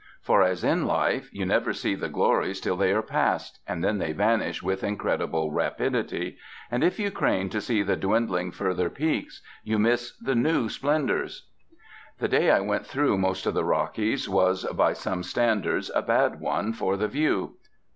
For, 0.19 0.41
as 0.41 0.63
in 0.63 0.87
life, 0.87 1.29
you 1.31 1.45
never 1.45 1.73
see 1.73 1.93
the 1.93 2.09
glories 2.09 2.59
till 2.59 2.75
they 2.75 2.91
are 2.91 3.03
past, 3.03 3.59
and 3.67 3.83
then 3.83 3.99
they 3.99 4.13
vanish 4.13 4.63
with 4.63 4.83
incredible 4.83 5.51
rapidity. 5.51 6.37
And 6.71 6.83
if 6.83 6.97
you 6.97 7.11
crane 7.11 7.49
to 7.49 7.61
see 7.61 7.83
the 7.83 7.95
dwindling 7.95 8.49
further 8.49 8.89
peaks, 8.89 9.43
you 9.63 9.77
miss 9.77 10.17
the 10.17 10.33
new 10.33 10.69
splendours. 10.69 11.47
The 12.17 12.27
day 12.27 12.49
I 12.49 12.61
went 12.61 12.87
through 12.87 13.19
most 13.19 13.45
of 13.45 13.53
the 13.53 13.63
Rockies 13.63 14.27
was, 14.27 14.65
by 14.73 14.93
some 14.93 15.21
standards, 15.21 15.91
a 15.93 16.01
bad 16.01 16.39
one 16.39 16.73
for 16.73 16.97
the 16.97 17.07
view. 17.07 17.57